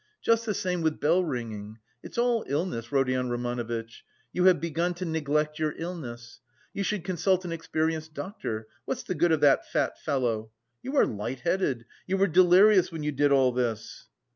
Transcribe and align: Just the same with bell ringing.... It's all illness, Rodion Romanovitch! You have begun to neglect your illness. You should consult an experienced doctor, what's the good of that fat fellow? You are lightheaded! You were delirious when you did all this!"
Just 0.19 0.47
the 0.47 0.55
same 0.55 0.81
with 0.81 0.99
bell 0.99 1.23
ringing.... 1.23 1.77
It's 2.01 2.17
all 2.17 2.43
illness, 2.47 2.91
Rodion 2.91 3.29
Romanovitch! 3.29 4.03
You 4.33 4.45
have 4.45 4.59
begun 4.59 4.95
to 4.95 5.05
neglect 5.05 5.59
your 5.59 5.75
illness. 5.77 6.39
You 6.73 6.81
should 6.83 7.03
consult 7.03 7.45
an 7.45 7.51
experienced 7.51 8.15
doctor, 8.15 8.67
what's 8.85 9.03
the 9.03 9.13
good 9.13 9.31
of 9.31 9.41
that 9.41 9.69
fat 9.69 9.99
fellow? 10.01 10.49
You 10.81 10.97
are 10.97 11.05
lightheaded! 11.05 11.85
You 12.07 12.17
were 12.17 12.25
delirious 12.25 12.91
when 12.91 13.03
you 13.03 13.11
did 13.11 13.31
all 13.31 13.51
this!" 13.51 14.07